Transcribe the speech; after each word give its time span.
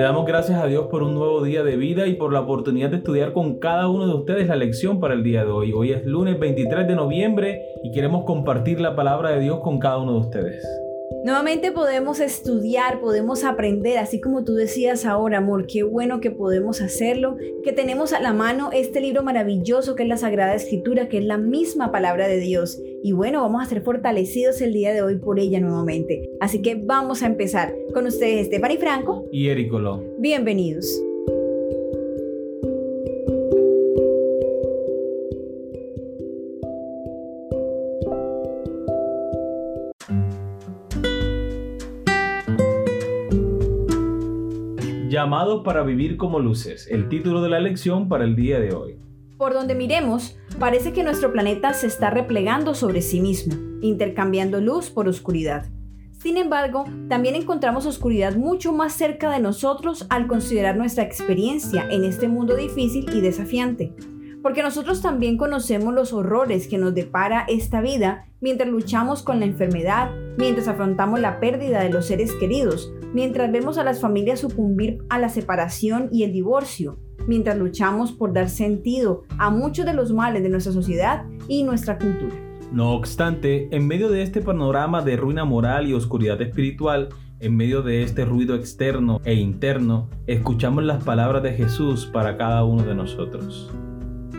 Le 0.00 0.04
damos 0.04 0.24
gracias 0.24 0.58
a 0.58 0.66
Dios 0.66 0.86
por 0.86 1.02
un 1.02 1.14
nuevo 1.14 1.42
día 1.42 1.62
de 1.62 1.76
vida 1.76 2.06
y 2.06 2.14
por 2.14 2.32
la 2.32 2.40
oportunidad 2.40 2.88
de 2.88 2.96
estudiar 2.96 3.34
con 3.34 3.58
cada 3.58 3.86
uno 3.90 4.06
de 4.06 4.14
ustedes 4.14 4.48
la 4.48 4.56
lección 4.56 4.98
para 4.98 5.12
el 5.12 5.22
día 5.22 5.44
de 5.44 5.50
hoy. 5.50 5.74
Hoy 5.74 5.92
es 5.92 6.06
lunes 6.06 6.40
23 6.40 6.88
de 6.88 6.94
noviembre 6.94 7.60
y 7.84 7.90
queremos 7.92 8.24
compartir 8.24 8.80
la 8.80 8.96
palabra 8.96 9.28
de 9.32 9.40
Dios 9.40 9.60
con 9.60 9.78
cada 9.78 9.98
uno 9.98 10.14
de 10.14 10.20
ustedes. 10.20 10.89
Nuevamente 11.24 11.70
podemos 11.70 12.18
estudiar, 12.18 13.00
podemos 13.00 13.44
aprender, 13.44 13.98
así 13.98 14.20
como 14.20 14.42
tú 14.42 14.54
decías 14.54 15.04
ahora, 15.04 15.38
amor, 15.38 15.66
qué 15.66 15.82
bueno 15.82 16.20
que 16.20 16.30
podemos 16.30 16.80
hacerlo, 16.80 17.36
que 17.62 17.72
tenemos 17.72 18.12
a 18.14 18.20
la 18.20 18.32
mano 18.32 18.70
este 18.72 19.00
libro 19.00 19.22
maravilloso 19.22 19.96
que 19.96 20.04
es 20.04 20.08
la 20.08 20.16
Sagrada 20.16 20.54
Escritura, 20.54 21.08
que 21.08 21.18
es 21.18 21.24
la 21.24 21.36
misma 21.36 21.92
palabra 21.92 22.26
de 22.26 22.38
Dios. 22.38 22.80
Y 23.02 23.12
bueno, 23.12 23.42
vamos 23.42 23.62
a 23.62 23.66
ser 23.66 23.82
fortalecidos 23.82 24.60
el 24.62 24.72
día 24.72 24.94
de 24.94 25.02
hoy 25.02 25.16
por 25.16 25.38
ella 25.38 25.60
nuevamente. 25.60 26.30
Así 26.40 26.62
que 26.62 26.74
vamos 26.74 27.22
a 27.22 27.26
empezar 27.26 27.74
con 27.92 28.06
ustedes, 28.06 28.46
Stephanie 28.46 28.78
Franco 28.78 29.26
y 29.30 29.48
Eric 29.48 29.70
Bienvenidos. 30.18 31.09
Llamados 45.20 45.62
para 45.64 45.82
vivir 45.82 46.16
como 46.16 46.38
luces, 46.38 46.88
el 46.90 47.10
título 47.10 47.42
de 47.42 47.50
la 47.50 47.60
lección 47.60 48.08
para 48.08 48.24
el 48.24 48.34
día 48.34 48.58
de 48.58 48.72
hoy. 48.72 48.98
Por 49.36 49.52
donde 49.52 49.74
miremos, 49.74 50.38
parece 50.58 50.94
que 50.94 51.02
nuestro 51.02 51.30
planeta 51.30 51.74
se 51.74 51.88
está 51.88 52.08
replegando 52.08 52.74
sobre 52.74 53.02
sí 53.02 53.20
mismo, 53.20 53.54
intercambiando 53.82 54.62
luz 54.62 54.88
por 54.88 55.08
oscuridad. 55.08 55.66
Sin 56.12 56.38
embargo, 56.38 56.86
también 57.10 57.34
encontramos 57.34 57.84
oscuridad 57.84 58.34
mucho 58.36 58.72
más 58.72 58.94
cerca 58.94 59.30
de 59.30 59.40
nosotros 59.40 60.06
al 60.08 60.26
considerar 60.26 60.78
nuestra 60.78 61.04
experiencia 61.04 61.86
en 61.90 62.04
este 62.04 62.26
mundo 62.26 62.56
difícil 62.56 63.04
y 63.14 63.20
desafiante. 63.20 63.92
Porque 64.42 64.62
nosotros 64.62 65.02
también 65.02 65.36
conocemos 65.36 65.92
los 65.92 66.12
horrores 66.12 66.66
que 66.66 66.78
nos 66.78 66.94
depara 66.94 67.44
esta 67.48 67.80
vida 67.82 68.26
mientras 68.40 68.70
luchamos 68.70 69.22
con 69.22 69.38
la 69.38 69.46
enfermedad, 69.46 70.10
mientras 70.38 70.66
afrontamos 70.66 71.20
la 71.20 71.40
pérdida 71.40 71.82
de 71.82 71.90
los 71.90 72.06
seres 72.06 72.32
queridos, 72.32 72.90
mientras 73.12 73.52
vemos 73.52 73.76
a 73.76 73.84
las 73.84 74.00
familias 74.00 74.40
sucumbir 74.40 74.98
a 75.10 75.18
la 75.18 75.28
separación 75.28 76.08
y 76.10 76.22
el 76.22 76.32
divorcio, 76.32 76.98
mientras 77.26 77.58
luchamos 77.58 78.12
por 78.12 78.32
dar 78.32 78.48
sentido 78.48 79.24
a 79.36 79.50
muchos 79.50 79.84
de 79.84 79.92
los 79.92 80.12
males 80.12 80.42
de 80.42 80.48
nuestra 80.48 80.72
sociedad 80.72 81.24
y 81.46 81.62
nuestra 81.62 81.98
cultura. 81.98 82.34
No 82.72 82.92
obstante, 82.92 83.68
en 83.72 83.86
medio 83.86 84.08
de 84.08 84.22
este 84.22 84.40
panorama 84.40 85.02
de 85.02 85.16
ruina 85.16 85.44
moral 85.44 85.86
y 85.86 85.92
oscuridad 85.92 86.40
espiritual, 86.40 87.10
en 87.40 87.56
medio 87.56 87.82
de 87.82 88.04
este 88.04 88.24
ruido 88.24 88.54
externo 88.54 89.20
e 89.24 89.34
interno, 89.34 90.08
escuchamos 90.26 90.84
las 90.84 91.02
palabras 91.02 91.42
de 91.42 91.52
Jesús 91.52 92.06
para 92.06 92.36
cada 92.36 92.64
uno 92.64 92.84
de 92.84 92.94
nosotros. 92.94 93.70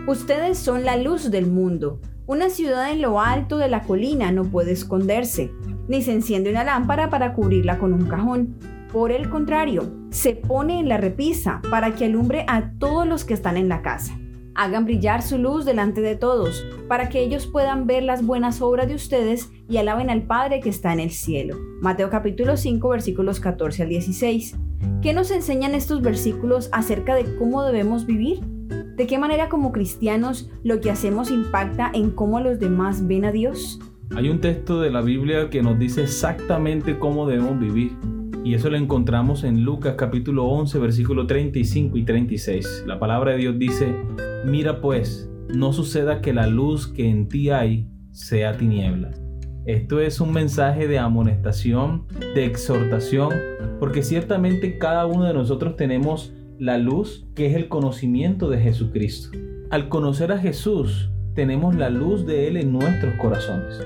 Ustedes 0.08 0.58
son 0.58 0.84
la 0.84 0.98
luz 0.98 1.30
del 1.30 1.46
mundo. 1.46 2.00
Una 2.26 2.50
ciudad 2.50 2.92
en 2.92 3.04
lo 3.04 3.22
alto 3.22 3.60
de 3.60 3.70
la 3.70 3.84
colina 3.84 4.32
no 4.32 4.46
puede 4.46 4.72
esconderse, 4.72 5.52
ni 5.88 6.02
se 6.02 6.12
enciende 6.12 6.50
una 6.50 6.64
lámpara 6.64 7.12
para 7.12 7.34
cubrirla 7.36 7.78
con 7.78 7.94
un 7.94 8.08
cajón. 8.08 8.56
Por 8.92 9.12
el 9.12 9.30
contrario, 9.30 9.94
se 10.10 10.36
pone 10.36 10.80
en 10.80 10.90
la 10.90 10.98
repisa 10.98 11.62
para 11.70 11.94
que 11.94 12.06
alumbre 12.06 12.46
a 12.48 12.72
todos 12.80 13.08
los 13.08 13.26
que 13.26 13.36
están 13.36 13.58
en 13.58 13.70
la 13.70 13.84
casa. 13.84 14.18
Hagan 14.56 14.86
brillar 14.86 15.22
su 15.22 15.38
luz 15.38 15.66
delante 15.66 16.02
de 16.02 16.16
todos, 16.16 16.66
para 16.88 17.08
que 17.08 17.20
ellos 17.20 17.46
puedan 17.46 17.86
ver 17.86 18.02
las 18.02 18.26
buenas 18.26 18.60
obras 18.60 18.88
de 18.88 18.96
ustedes 18.96 19.52
y 19.70 19.78
alaben 19.78 20.10
al 20.10 20.24
Padre 20.24 20.62
que 20.62 20.70
está 20.70 20.94
en 20.94 21.00
el 21.00 21.12
cielo. 21.12 21.58
Mateo 21.80 22.10
capítulo 22.10 22.58
5 22.58 22.90
versículos 22.90 23.40
14 23.40 23.84
al 23.84 23.90
16. 23.90 24.58
¿Qué 25.04 25.14
nos 25.14 25.30
enseñan 25.30 25.76
estos 25.76 26.02
versículos 26.02 26.70
acerca 26.72 27.14
de 27.14 27.36
cómo 27.38 27.62
debemos 27.64 28.08
vivir? 28.08 28.42
¿De 28.98 29.08
qué 29.08 29.18
manera 29.18 29.48
como 29.48 29.72
cristianos 29.72 30.50
lo 30.64 30.82
que 30.82 30.92
hacemos 30.92 31.32
impacta 31.32 31.90
en 31.94 32.12
cómo 32.12 32.42
los 32.42 32.60
demás 32.60 33.08
ven 33.08 33.24
a 33.24 33.32
Dios? 33.32 33.80
Hay 34.16 34.30
un 34.30 34.42
texto 34.42 34.82
de 34.82 34.92
la 34.92 35.02
Biblia 35.02 35.50
que 35.50 35.62
nos 35.62 35.80
dice 35.80 36.04
exactamente 36.04 37.00
cómo 37.00 37.26
debemos 37.26 37.58
vivir. 37.58 37.94
Y 38.44 38.54
eso 38.54 38.70
lo 38.70 38.76
encontramos 38.76 39.46
en 39.46 39.64
Lucas 39.64 39.96
capítulo 39.98 40.46
11, 40.46 40.78
versículo 40.80 41.26
35 41.26 41.98
y 41.98 42.04
36. 42.04 42.84
La 42.86 43.00
palabra 43.00 43.32
de 43.32 43.38
Dios 43.38 43.58
dice, 43.58 43.96
mira 44.46 44.82
pues, 44.82 45.32
no 45.48 45.72
suceda 45.72 46.22
que 46.22 46.34
la 46.34 46.48
luz 46.48 46.88
que 46.88 47.10
en 47.10 47.30
ti 47.30 47.50
hay 47.50 47.88
sea 48.12 48.58
tinieblas. 48.58 49.22
Esto 49.66 50.02
es 50.02 50.20
un 50.20 50.34
mensaje 50.34 50.88
de 50.88 51.00
amonestación, 51.00 52.08
de 52.36 52.46
exhortación, 52.46 53.30
porque 53.80 54.04
ciertamente 54.04 54.78
cada 54.78 55.06
uno 55.06 55.24
de 55.24 55.34
nosotros 55.34 55.78
tenemos 55.78 56.34
la 56.62 56.78
luz 56.78 57.26
que 57.34 57.48
es 57.48 57.56
el 57.56 57.70
conocimiento 57.70 58.48
de 58.48 58.60
Jesucristo. 58.60 59.36
Al 59.72 59.90
conocer 59.90 60.32
a 60.32 60.38
Jesús, 60.38 61.10
tenemos 61.34 61.76
la 61.76 61.90
luz 61.90 62.24
de 62.28 62.48
Él 62.48 62.56
en 62.56 62.72
nuestros 62.72 63.16
corazones. 63.16 63.82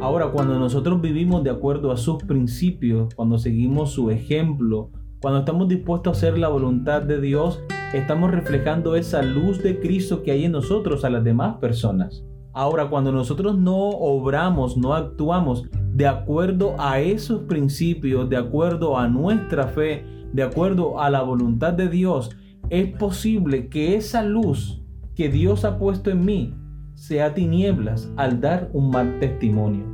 Ahora, 0.00 0.28
cuando 0.30 0.56
nosotros 0.56 1.00
vivimos 1.00 1.42
de 1.42 1.50
acuerdo 1.50 1.90
a 1.90 1.96
sus 1.96 2.22
principios, 2.22 3.12
cuando 3.16 3.36
seguimos 3.36 3.90
su 3.90 4.12
ejemplo, 4.12 4.92
cuando 5.20 5.40
estamos 5.40 5.66
dispuestos 5.66 6.14
a 6.14 6.16
hacer 6.18 6.38
la 6.38 6.46
voluntad 6.46 7.02
de 7.02 7.20
Dios, 7.20 7.64
estamos 7.92 8.30
reflejando 8.30 8.94
esa 8.94 9.22
luz 9.22 9.60
de 9.60 9.80
Cristo 9.80 10.22
que 10.22 10.30
hay 10.30 10.44
en 10.44 10.52
nosotros 10.52 11.04
a 11.04 11.10
las 11.10 11.24
demás 11.24 11.56
personas. 11.56 12.24
Ahora, 12.52 12.88
cuando 12.88 13.10
nosotros 13.10 13.58
no 13.58 13.88
obramos, 13.88 14.76
no 14.76 14.94
actuamos 14.94 15.64
de 15.92 16.06
acuerdo 16.06 16.76
a 16.78 17.00
esos 17.00 17.40
principios, 17.42 18.30
de 18.30 18.36
acuerdo 18.36 18.96
a 18.96 19.08
nuestra 19.08 19.66
fe, 19.66 20.04
de 20.32 20.42
acuerdo 20.42 21.00
a 21.00 21.10
la 21.10 21.22
voluntad 21.22 21.72
de 21.72 21.88
Dios, 21.88 22.36
es 22.68 22.86
posible 22.96 23.68
que 23.68 23.96
esa 23.96 24.22
luz 24.22 24.82
que 25.14 25.28
Dios 25.28 25.64
ha 25.64 25.78
puesto 25.78 26.10
en 26.10 26.24
mí 26.24 26.54
sea 26.94 27.34
tinieblas 27.34 28.12
al 28.16 28.40
dar 28.40 28.70
un 28.72 28.90
mal 28.90 29.18
testimonio. 29.18 29.84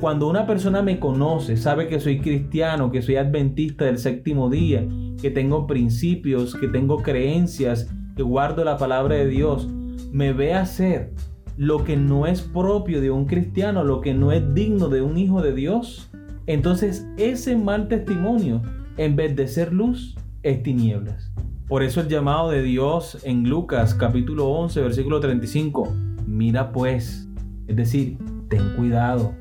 Cuando 0.00 0.28
una 0.28 0.46
persona 0.46 0.82
me 0.82 1.00
conoce, 1.00 1.56
sabe 1.56 1.88
que 1.88 2.00
soy 2.00 2.20
cristiano, 2.20 2.90
que 2.90 3.00
soy 3.00 3.16
adventista 3.16 3.86
del 3.86 3.98
séptimo 3.98 4.50
día, 4.50 4.86
que 5.20 5.30
tengo 5.30 5.66
principios, 5.66 6.54
que 6.54 6.68
tengo 6.68 6.98
creencias, 6.98 7.90
que 8.14 8.22
guardo 8.22 8.64
la 8.64 8.76
palabra 8.76 9.14
de 9.14 9.26
Dios, 9.26 9.68
me 10.12 10.32
ve 10.32 10.52
hacer 10.52 11.14
lo 11.56 11.84
que 11.84 11.96
no 11.96 12.26
es 12.26 12.42
propio 12.42 13.00
de 13.00 13.10
un 13.10 13.24
cristiano, 13.24 13.84
lo 13.84 14.02
que 14.02 14.12
no 14.12 14.32
es 14.32 14.54
digno 14.54 14.88
de 14.88 15.00
un 15.00 15.16
hijo 15.16 15.40
de 15.40 15.54
Dios, 15.54 16.10
entonces 16.46 17.08
ese 17.16 17.56
mal 17.56 17.88
testimonio 17.88 18.60
en 18.96 19.16
vez 19.16 19.36
de 19.36 19.48
ser 19.48 19.72
luz, 19.72 20.16
es 20.42 20.62
tinieblas. 20.62 21.32
Por 21.68 21.82
eso 21.82 22.00
el 22.00 22.08
llamado 22.08 22.50
de 22.50 22.62
Dios 22.62 23.18
en 23.24 23.48
Lucas 23.48 23.94
capítulo 23.94 24.48
11, 24.48 24.80
versículo 24.80 25.20
35, 25.20 25.92
mira 26.26 26.72
pues, 26.72 27.28
es 27.66 27.76
decir, 27.76 28.18
ten 28.48 28.74
cuidado, 28.76 29.34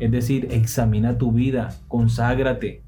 es 0.00 0.10
decir, 0.10 0.48
examina 0.50 1.16
tu 1.16 1.32
vida, 1.32 1.68
conságrate. 1.86 2.82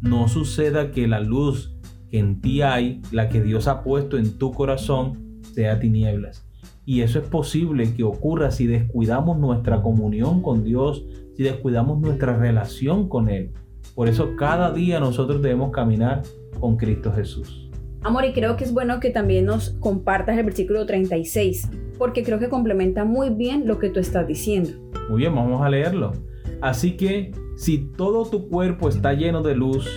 No 0.00 0.28
suceda 0.28 0.90
que 0.90 1.06
la 1.06 1.20
luz 1.20 1.76
que 2.10 2.18
en 2.18 2.40
ti 2.40 2.62
hay, 2.62 3.00
la 3.12 3.28
que 3.28 3.42
Dios 3.42 3.68
ha 3.68 3.82
puesto 3.82 4.18
en 4.18 4.38
tu 4.38 4.52
corazón, 4.52 5.40
sea 5.54 5.78
tinieblas. 5.78 6.46
Y 6.84 7.02
eso 7.02 7.18
es 7.18 7.26
posible 7.26 7.94
que 7.94 8.02
ocurra 8.02 8.50
si 8.50 8.66
descuidamos 8.66 9.38
nuestra 9.38 9.82
comunión 9.82 10.42
con 10.42 10.64
Dios, 10.64 11.04
si 11.36 11.42
descuidamos 11.42 12.00
nuestra 12.00 12.36
relación 12.36 13.08
con 13.08 13.28
Él. 13.28 13.52
Por 13.94 14.08
eso 14.08 14.36
cada 14.36 14.72
día 14.72 15.00
nosotros 15.00 15.42
debemos 15.42 15.70
caminar 15.70 16.22
con 16.58 16.76
Cristo 16.76 17.12
Jesús. 17.12 17.68
Amor, 18.02 18.24
y 18.24 18.32
creo 18.32 18.56
que 18.56 18.64
es 18.64 18.72
bueno 18.72 18.98
que 18.98 19.10
también 19.10 19.44
nos 19.44 19.70
compartas 19.78 20.36
el 20.36 20.44
versículo 20.44 20.86
36, 20.86 21.68
porque 21.98 22.24
creo 22.24 22.38
que 22.38 22.48
complementa 22.48 23.04
muy 23.04 23.30
bien 23.30 23.66
lo 23.66 23.78
que 23.78 23.90
tú 23.90 24.00
estás 24.00 24.26
diciendo. 24.26 24.70
Muy 25.08 25.20
bien, 25.20 25.34
vamos 25.34 25.62
a 25.62 25.68
leerlo. 25.68 26.12
Así 26.60 26.96
que 26.96 27.32
si 27.56 27.78
todo 27.78 28.24
tu 28.24 28.48
cuerpo 28.48 28.88
está 28.88 29.12
lleno 29.12 29.42
de 29.42 29.54
luz, 29.54 29.88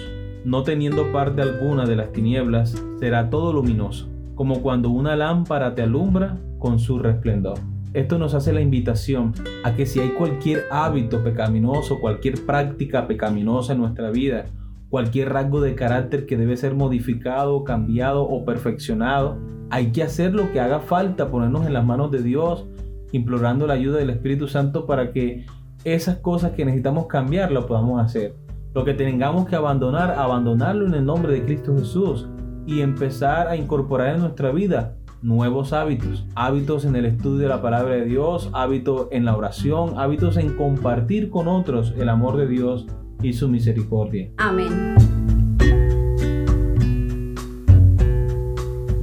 no 0.44 0.64
teniendo 0.64 1.12
parte 1.12 1.42
alguna 1.42 1.86
de 1.86 1.96
las 1.96 2.12
tinieblas, 2.12 2.84
será 3.00 3.30
todo 3.30 3.54
luminoso, 3.54 4.08
como 4.36 4.62
cuando 4.62 4.90
una 4.90 5.16
lámpara 5.16 5.74
te 5.74 5.81
alumbra 5.81 6.38
con 6.60 6.78
su 6.78 7.00
resplendor. 7.00 7.58
Esto 7.95 8.19
nos 8.19 8.33
hace 8.33 8.51
la 8.51 8.59
invitación 8.59 9.31
a 9.63 9.74
que 9.74 9.86
si 9.86 10.01
hay 10.01 10.09
cualquier 10.09 10.65
hábito 10.69 11.24
pecaminoso, 11.24 12.01
cualquier 12.01 12.45
práctica 12.45 13.07
pecaminosa 13.07 13.71
en 13.71 13.80
nuestra 13.80 14.12
vida, 14.12 14.47
cualquier 14.89 15.31
rasgo 15.31 15.62
de 15.62 15.75
carácter 15.75 16.25
que 16.25 16.36
debe 16.36 16.57
ser 16.57 16.75
modificado, 16.75 17.63
cambiado 17.63 18.24
o 18.24 18.44
perfeccionado, 18.44 19.38
hay 19.69 19.94
que 19.94 20.03
hacer 20.03 20.33
lo 20.33 20.51
que 20.51 20.59
haga 20.59 20.81
falta, 20.81 21.31
ponernos 21.31 21.65
en 21.65 21.71
las 21.71 21.86
manos 21.86 22.12
de 22.12 22.21
Dios, 22.21 22.65
implorando 23.13 23.65
la 23.65 23.75
ayuda 23.75 24.00
del 24.00 24.09
Espíritu 24.09 24.50
Santo 24.50 24.86
para 24.86 25.13
que 25.13 25.45
esas 25.86 26.18
cosas 26.18 26.51
que 26.51 26.65
necesitamos 26.65 27.07
cambiar 27.07 27.53
lo 27.53 27.65
podamos 27.65 28.03
hacer. 28.03 28.36
Lo 28.74 28.83
que 28.83 28.94
tengamos 28.94 29.47
que 29.47 29.56
abandonar, 29.56 30.12
abandonarlo 30.12 30.86
en 30.86 30.95
el 30.95 31.06
nombre 31.06 31.31
de 31.31 31.45
Cristo 31.45 31.74
Jesús 31.77 32.27
y 32.65 32.81
empezar 32.81 33.47
a 33.47 33.56
incorporar 33.56 34.15
en 34.15 34.19
nuestra 34.19 34.51
vida 34.51 34.97
nuevos 35.25 35.74
hábitos, 35.74 36.24
hábitos 36.36 36.86
en 36.86 36.95
el 36.95 37.06
estudio 37.06 37.39
de 37.39 37.48
la 37.48 37.60
palabra 37.60 37.95
de 37.95 38.06
Dios, 38.06 38.51
hábitos 38.54 39.07
en 39.10 39.25
la 39.25 39.36
oración, 39.36 39.98
hábitos 39.98 40.38
en 40.38 40.56
compartir 40.56 41.31
con 41.31 41.48
otros 41.48 41.95
el 41.98 42.10
amor 42.10 42.38
de 42.38 42.48
Dios 42.48 42.86
y 43.24 43.33
su 43.33 43.50
misericordia. 43.50 44.30
Amén. 44.38 44.95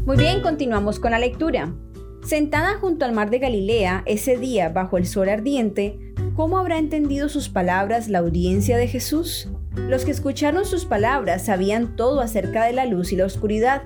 Muy 0.07 0.17
bien, 0.17 0.43
continuamos 0.43 1.01
con 1.01 1.11
la 1.11 1.19
lectura. 1.19 1.75
Sentada 2.23 2.79
junto 2.79 3.05
al 3.05 3.13
mar 3.13 3.31
de 3.31 3.41
Galilea, 3.41 4.05
ese 4.07 4.39
día 4.39 4.69
bajo 4.69 4.99
el 4.99 5.07
sol 5.07 5.29
ardiente, 5.29 5.99
¿cómo 6.37 6.59
habrá 6.59 6.79
entendido 6.79 7.29
sus 7.29 7.49
palabras 7.49 8.09
la 8.09 8.21
audiencia 8.21 8.77
de 8.77 8.87
Jesús? 8.87 9.49
Los 9.75 10.05
que 10.05 10.13
escucharon 10.13 10.67
sus 10.67 10.85
palabras 10.85 11.47
sabían 11.47 11.97
todo 11.97 12.21
acerca 12.21 12.65
de 12.65 12.75
la 12.75 12.87
luz 12.87 13.13
y 13.13 13.17
la 13.17 13.25
oscuridad. 13.25 13.83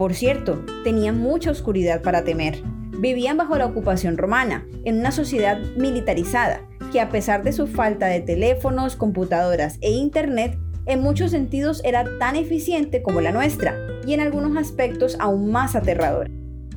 Por 0.00 0.14
cierto, 0.14 0.64
tenían 0.82 1.18
mucha 1.18 1.50
oscuridad 1.50 2.00
para 2.00 2.24
temer. 2.24 2.62
Vivían 3.00 3.36
bajo 3.36 3.58
la 3.58 3.66
ocupación 3.66 4.16
romana, 4.16 4.66
en 4.86 4.98
una 4.98 5.10
sociedad 5.10 5.60
militarizada, 5.76 6.66
que 6.90 7.02
a 7.02 7.10
pesar 7.10 7.42
de 7.44 7.52
su 7.52 7.66
falta 7.66 8.06
de 8.06 8.22
teléfonos, 8.22 8.96
computadoras 8.96 9.76
e 9.82 9.90
internet, 9.90 10.58
en 10.86 11.02
muchos 11.02 11.32
sentidos 11.32 11.82
era 11.84 12.06
tan 12.18 12.34
eficiente 12.34 13.02
como 13.02 13.20
la 13.20 13.30
nuestra, 13.30 13.76
y 14.06 14.14
en 14.14 14.20
algunos 14.20 14.56
aspectos 14.56 15.18
aún 15.20 15.52
más 15.52 15.76
aterradora. 15.76 16.30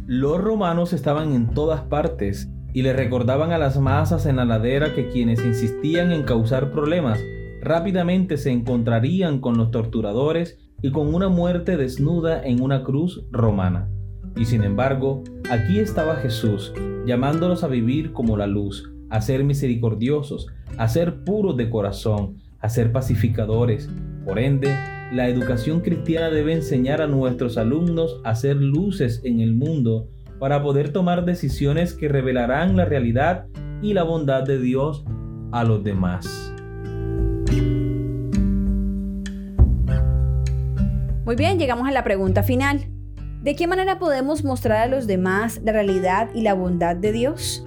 Los 0.05 0.41
romanos 0.41 0.91
estaban 0.91 1.33
en 1.33 1.49
todas 1.53 1.79
partes 1.79 2.49
y 2.73 2.81
le 2.81 2.91
recordaban 2.91 3.53
a 3.53 3.57
las 3.57 3.79
masas 3.79 4.25
en 4.25 4.35
la 4.35 4.43
ladera 4.43 4.93
que 4.93 5.07
quienes 5.07 5.39
insistían 5.45 6.11
en 6.11 6.23
causar 6.23 6.71
problemas 6.71 7.21
rápidamente 7.61 8.35
se 8.35 8.51
encontrarían 8.51 9.39
con 9.39 9.57
los 9.57 9.71
torturadores 9.71 10.57
y 10.83 10.91
con 10.91 11.15
una 11.15 11.29
muerte 11.29 11.77
desnuda 11.77 12.43
en 12.45 12.61
una 12.61 12.83
cruz 12.83 13.25
romana. 13.31 13.89
Y 14.35 14.45
sin 14.45 14.63
embargo, 14.63 15.23
aquí 15.49 15.79
estaba 15.79 16.17
Jesús, 16.17 16.73
llamándolos 17.05 17.63
a 17.63 17.67
vivir 17.67 18.11
como 18.11 18.35
la 18.35 18.47
luz, 18.47 18.91
a 19.09 19.21
ser 19.21 19.45
misericordiosos, 19.45 20.47
a 20.77 20.87
ser 20.89 21.23
puros 21.23 21.55
de 21.55 21.69
corazón, 21.69 22.35
a 22.59 22.67
ser 22.67 22.91
pacificadores. 22.91 23.89
Por 24.25 24.39
ende, 24.39 24.75
la 25.13 25.29
educación 25.29 25.79
cristiana 25.79 26.29
debe 26.29 26.53
enseñar 26.53 27.01
a 27.01 27.07
nuestros 27.07 27.57
alumnos 27.57 28.19
a 28.25 28.35
ser 28.35 28.57
luces 28.57 29.21
en 29.23 29.39
el 29.39 29.55
mundo 29.55 30.09
para 30.37 30.61
poder 30.61 30.89
tomar 30.89 31.23
decisiones 31.23 31.93
que 31.93 32.09
revelarán 32.09 32.75
la 32.75 32.83
realidad 32.83 33.45
y 33.81 33.93
la 33.93 34.03
bondad 34.03 34.43
de 34.43 34.59
Dios 34.59 35.05
a 35.53 35.63
los 35.63 35.81
demás. 35.81 36.53
Muy 41.33 41.45
bien, 41.45 41.57
llegamos 41.57 41.87
a 41.87 41.91
la 41.91 42.03
pregunta 42.03 42.43
final. 42.43 42.85
¿De 43.41 43.55
qué 43.55 43.65
manera 43.65 43.97
podemos 43.97 44.43
mostrar 44.43 44.77
a 44.77 44.85
los 44.87 45.07
demás 45.07 45.59
la 45.65 45.71
realidad 45.71 46.29
y 46.35 46.41
la 46.41 46.53
bondad 46.53 46.95
de 46.95 47.11
Dios? 47.11 47.65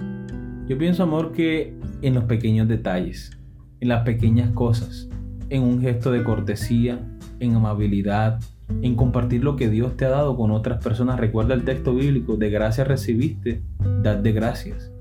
Yo 0.69 0.77
pienso, 0.77 1.03
amor, 1.03 1.33
que 1.33 1.75
en 2.01 2.13
los 2.13 2.23
pequeños 2.23 2.69
detalles, 2.69 3.37
en 3.81 3.89
las 3.89 4.05
pequeñas 4.05 4.51
cosas, 4.51 5.09
en 5.49 5.63
un 5.63 5.81
gesto 5.81 6.13
de 6.13 6.23
cortesía, 6.23 6.97
en 7.41 7.55
amabilidad, 7.55 8.39
en 8.81 8.95
compartir 8.95 9.43
lo 9.43 9.57
que 9.57 9.67
Dios 9.67 9.97
te 9.97 10.05
ha 10.05 10.11
dado 10.11 10.37
con 10.37 10.51
otras 10.51 10.81
personas. 10.81 11.19
Recuerda 11.19 11.53
el 11.53 11.65
texto 11.65 11.93
bíblico, 11.93 12.37
de 12.37 12.49
gracia 12.49 12.85
recibiste, 12.85 13.63
dad 14.01 14.15
de 14.15 14.31
gracias. 14.31 14.93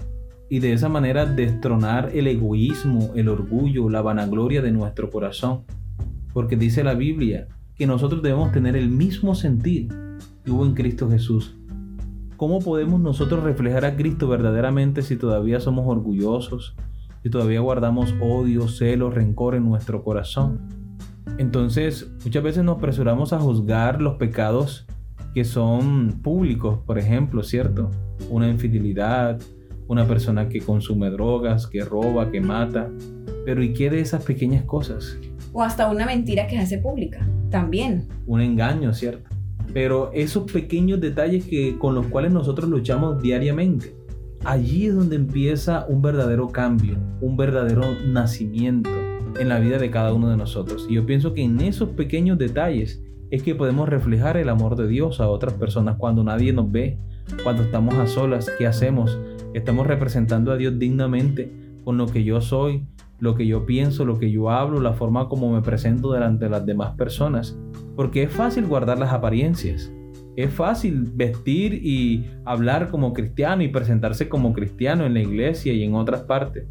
Y 0.50 0.58
de 0.58 0.72
esa 0.72 0.88
manera 0.88 1.24
destronar 1.24 2.10
el 2.14 2.26
egoísmo, 2.26 3.12
el 3.14 3.28
orgullo, 3.28 3.88
la 3.88 4.02
vanagloria 4.02 4.60
de 4.60 4.72
nuestro 4.72 5.08
corazón. 5.08 5.62
Porque 6.32 6.56
dice 6.56 6.82
la 6.82 6.94
Biblia, 6.94 7.46
que 7.76 7.87
nosotros 7.87 8.23
debemos 8.23 8.52
tener 8.52 8.76
el 8.76 8.88
mismo 8.88 9.34
sentir 9.34 9.88
que 10.44 10.50
hubo 10.50 10.64
en 10.64 10.75
Cristo 10.75 11.11
Jesús. 11.11 11.56
¿Cómo 12.37 12.61
podemos 12.61 13.00
nosotros 13.00 13.43
reflejar 13.44 13.84
a 13.84 13.96
Cristo 13.96 14.28
verdaderamente 14.28 15.02
si 15.02 15.17
todavía 15.17 15.61
somos 15.61 15.87
orgullosos, 15.87 16.75
si 17.23 17.31
todavía 17.31 17.61
guardamos 17.61 18.14
odio, 18.20 18.69
celo, 18.69 19.11
rencor 19.11 19.55
en 19.55 19.64
nuestro 19.64 20.02
corazón? 20.02 20.61
Entonces, 21.38 22.11
muchas 22.25 22.43
veces 22.43 22.64
nos 22.64 22.78
apresuramos 22.78 23.32
a 23.32 23.40
juzgar 23.40 24.00
los 24.00 24.14
pecados 24.14 24.87
que 25.34 25.44
son 25.44 26.20
públicos, 26.23 26.78
por 26.87 26.99
ejemplo, 26.99 27.43
¿cierto? 27.43 27.90
Una 28.31 28.49
infidelidad, 28.49 29.38
una 29.87 30.06
persona 30.06 30.49
que 30.49 30.61
consume 30.61 31.11
drogas, 31.11 31.67
que 31.67 31.84
roba, 31.84 32.31
que 32.31 32.40
mata. 32.40 32.90
Pero 33.44 33.62
¿y 33.62 33.75
qué 33.75 33.90
de 33.90 34.00
esas 34.00 34.25
pequeñas 34.25 34.64
cosas? 34.64 35.19
O 35.58 35.62
hasta 35.62 35.91
una 35.91 36.05
mentira 36.05 36.47
que 36.47 36.56
se 36.56 36.62
hace 36.62 36.76
pública 36.76 37.26
también. 37.49 38.06
Un 38.26 38.43
engaño, 38.43 38.93
¿cierto? 38.93 39.31
Pero 39.73 40.11
esos 40.12 40.53
pequeños 40.53 41.00
detalles 41.00 41.47
que, 41.47 41.79
con 41.79 41.94
los 41.94 42.08
cuales 42.08 42.31
nosotros 42.31 42.69
luchamos 42.69 43.23
diariamente, 43.23 43.97
allí 44.44 44.88
es 44.88 44.94
donde 44.94 45.17
empieza 45.17 45.87
un 45.88 46.03
verdadero 46.03 46.49
cambio, 46.49 46.99
un 47.23 47.38
verdadero 47.38 47.85
nacimiento 48.06 48.91
en 49.41 49.49
la 49.49 49.58
vida 49.58 49.79
de 49.79 49.91
cada 49.91 50.12
uno 50.12 50.29
de 50.29 50.37
nosotros. 50.37 50.87
Y 50.91 50.97
yo 50.97 51.06
pienso 51.06 51.32
que 51.32 51.44
en 51.44 51.59
esos 51.62 51.88
pequeños 51.88 52.37
detalles 52.37 53.02
es 53.31 53.43
que 53.43 53.55
podemos 53.55 53.88
reflejar 53.88 54.37
el 54.37 54.50
amor 54.50 54.76
de 54.76 54.87
Dios 54.87 55.23
a 55.23 55.29
otras 55.31 55.55
personas 55.55 55.97
cuando 55.97 56.23
nadie 56.23 56.52
nos 56.52 56.70
ve, 56.70 56.99
cuando 57.43 57.62
estamos 57.62 57.94
a 57.94 58.06
solas, 58.06 58.50
¿qué 58.59 58.67
hacemos? 58.67 59.19
Estamos 59.55 59.87
representando 59.87 60.52
a 60.52 60.59
Dios 60.59 60.79
dignamente 60.79 61.50
con 61.82 61.97
lo 61.97 62.05
que 62.09 62.25
yo 62.25 62.43
soy, 62.43 62.85
lo 63.18 63.34
que 63.34 63.46
yo 63.46 63.66
pienso, 63.66 64.04
lo 64.04 64.18
que 64.18 64.30
yo 64.30 64.50
hablo, 64.50 64.80
la 64.80 64.92
forma 64.92 65.28
como 65.28 65.52
me 65.52 65.62
presento 65.62 66.12
delante 66.12 66.46
de 66.46 66.50
las 66.50 66.66
demás 66.66 66.94
personas. 66.96 67.58
Porque 67.94 68.24
es 68.24 68.32
fácil 68.32 68.66
guardar 68.66 68.98
las 68.98 69.12
apariencias. 69.12 69.92
Es 70.36 70.52
fácil 70.52 71.10
vestir 71.14 71.74
y 71.74 72.26
hablar 72.44 72.90
como 72.90 73.12
cristiano 73.14 73.62
y 73.62 73.68
presentarse 73.68 74.28
como 74.28 74.52
cristiano 74.52 75.06
en 75.06 75.14
la 75.14 75.20
iglesia 75.20 75.72
y 75.72 75.82
en 75.82 75.94
otras 75.94 76.22
partes. 76.22 76.66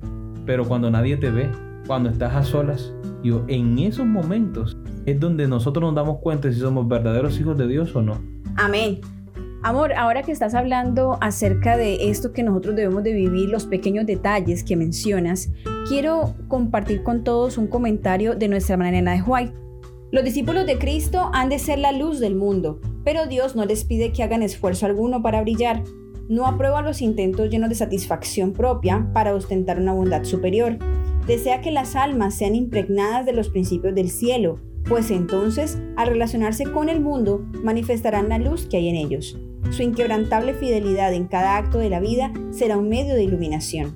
Pero 0.45 0.65
cuando 0.65 0.91
nadie 0.91 1.17
te 1.17 1.31
ve, 1.31 1.49
cuando 1.87 2.09
estás 2.09 2.35
a 2.35 2.43
solas, 2.43 2.93
yo, 3.23 3.43
en 3.47 3.79
esos 3.79 4.05
momentos 4.05 4.77
es 5.07 5.19
donde 5.19 5.47
nosotros 5.47 5.83
nos 5.83 5.95
damos 5.95 6.19
cuenta 6.19 6.51
si 6.51 6.59
somos 6.59 6.87
verdaderos 6.87 7.39
hijos 7.39 7.57
de 7.57 7.67
Dios 7.67 7.95
o 7.95 8.03
no. 8.03 8.21
Amén. 8.55 8.99
Amor, 9.65 9.93
ahora 9.93 10.21
que 10.21 10.31
estás 10.31 10.53
hablando 10.53 11.17
acerca 11.21 11.75
de 11.75 12.11
esto 12.11 12.33
que 12.33 12.43
nosotros 12.43 12.75
debemos 12.75 13.01
de 13.01 13.13
vivir, 13.13 13.49
los 13.49 13.65
pequeños 13.65 14.05
detalles 14.05 14.63
que 14.63 14.75
mencionas, 14.75 15.49
quiero 15.89 16.35
compartir 16.47 17.01
con 17.01 17.23
todos 17.23 17.57
un 17.57 17.65
comentario 17.65 18.35
de 18.35 18.47
nuestra 18.47 18.73
hermana 18.73 19.15
de 19.15 19.23
White. 19.23 19.53
Los 20.11 20.23
discípulos 20.23 20.67
de 20.67 20.77
Cristo 20.77 21.31
han 21.33 21.49
de 21.49 21.57
ser 21.57 21.79
la 21.79 21.93
luz 21.93 22.19
del 22.19 22.35
mundo, 22.35 22.79
pero 23.03 23.25
Dios 23.25 23.55
no 23.55 23.65
les 23.65 23.85
pide 23.85 24.11
que 24.11 24.21
hagan 24.21 24.43
esfuerzo 24.43 24.85
alguno 24.85 25.23
para 25.23 25.41
brillar. 25.41 25.81
No 26.29 26.45
aprueba 26.45 26.83
los 26.83 27.01
intentos 27.01 27.49
llenos 27.49 27.69
de 27.69 27.75
satisfacción 27.75 28.53
propia 28.53 29.09
para 29.15 29.33
ostentar 29.33 29.79
una 29.79 29.93
bondad 29.93 30.25
superior. 30.25 30.77
Desea 31.25 31.61
que 31.61 31.71
las 31.71 31.95
almas 31.95 32.37
sean 32.37 32.53
impregnadas 32.53 33.25
de 33.25 33.33
los 33.33 33.49
principios 33.49 33.95
del 33.95 34.11
cielo, 34.11 34.59
pues 34.87 35.09
entonces, 35.09 35.79
al 35.95 36.09
relacionarse 36.09 36.65
con 36.65 36.87
el 36.87 37.01
mundo, 37.01 37.43
manifestarán 37.63 38.29
la 38.29 38.37
luz 38.37 38.67
que 38.67 38.77
hay 38.77 38.89
en 38.89 38.95
ellos. 38.95 39.39
Su 39.71 39.83
inquebrantable 39.83 40.53
fidelidad 40.53 41.13
en 41.13 41.25
cada 41.25 41.57
acto 41.57 41.79
de 41.79 41.89
la 41.89 41.99
vida 41.99 42.31
será 42.51 42.77
un 42.77 42.87
medio 42.87 43.15
de 43.15 43.23
iluminación. 43.23 43.95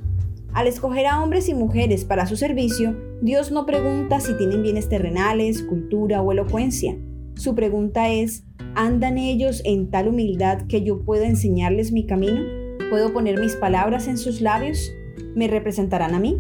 Al 0.54 0.68
escoger 0.68 1.06
a 1.06 1.22
hombres 1.22 1.48
y 1.48 1.54
mujeres 1.54 2.06
para 2.06 2.26
su 2.26 2.36
servicio, 2.36 2.98
Dios 3.22 3.52
no 3.52 3.66
pregunta 3.66 4.20
si 4.20 4.36
tienen 4.36 4.64
bienes 4.64 4.90
terrenales, 4.90 5.62
cultura 5.62 6.22
o 6.22 6.32
elocuencia. 6.32 6.98
Su 7.36 7.54
pregunta 7.54 8.10
es, 8.10 8.46
¿andan 8.76 9.18
ellos 9.18 9.62
en 9.64 9.92
tal 9.92 10.08
humildad 10.08 10.66
que 10.68 10.84
yo 10.84 11.04
pueda 11.06 11.28
enseñarles 11.28 11.92
mi 11.92 12.06
camino? 12.06 12.42
¿Puedo 12.90 13.14
poner 13.14 13.40
mis 13.40 13.56
palabras 13.56 14.08
en 14.08 14.18
sus 14.18 14.42
labios? 14.42 14.92
¿Me 15.36 15.48
representarán 15.48 16.16
a 16.16 16.20
mí? 16.20 16.38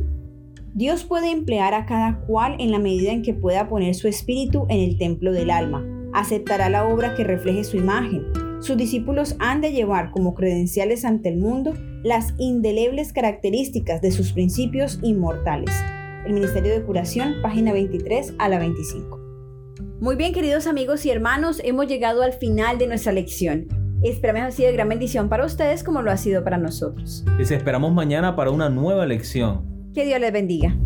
Dios 0.73 1.03
puede 1.03 1.31
emplear 1.31 1.75
a 1.75 1.85
cada 1.85 2.21
cual 2.21 2.55
en 2.59 2.71
la 2.71 2.79
medida 2.79 3.11
en 3.11 3.21
que 3.21 3.33
pueda 3.33 3.69
poner 3.69 3.93
su 3.93 4.07
espíritu 4.07 4.65
en 4.69 4.79
el 4.79 4.97
templo 4.97 5.31
del 5.31 5.51
alma. 5.51 5.85
Aceptará 6.13 6.69
la 6.69 6.87
obra 6.87 7.15
que 7.15 7.23
refleje 7.23 7.63
su 7.63 7.77
imagen 7.77 8.48
sus 8.61 8.75
discípulos 8.75 9.35
han 9.39 9.61
de 9.61 9.71
llevar 9.71 10.11
como 10.11 10.35
credenciales 10.35 11.05
ante 11.05 11.29
el 11.29 11.37
mundo 11.37 11.73
las 12.03 12.33
indelebles 12.37 13.13
características 13.13 14.01
de 14.01 14.11
sus 14.11 14.33
principios 14.33 14.99
inmortales. 15.01 15.73
El 16.25 16.33
Ministerio 16.33 16.73
de 16.73 16.83
Curación, 16.83 17.35
página 17.41 17.71
23 17.71 18.35
a 18.37 18.49
la 18.49 18.59
25. 18.59 19.17
Muy 20.01 20.15
bien, 20.15 20.33
queridos 20.33 20.67
amigos 20.67 21.05
y 21.05 21.09
hermanos, 21.09 21.61
hemos 21.63 21.87
llegado 21.87 22.21
al 22.21 22.33
final 22.33 22.77
de 22.77 22.87
nuestra 22.87 23.11
lección. 23.11 23.67
Esperamos 24.03 24.49
ha 24.49 24.51
sido 24.51 24.67
de 24.67 24.73
gran 24.73 24.87
bendición 24.87 25.27
para 25.27 25.45
ustedes 25.45 25.83
como 25.83 26.01
lo 26.01 26.11
ha 26.11 26.17
sido 26.17 26.43
para 26.43 26.57
nosotros. 26.57 27.25
Les 27.37 27.51
esperamos 27.51 27.93
mañana 27.93 28.35
para 28.35 28.51
una 28.51 28.69
nueva 28.69 29.05
lección. 29.05 29.91
Que 29.93 30.05
Dios 30.05 30.19
les 30.19 30.31
bendiga. 30.31 30.77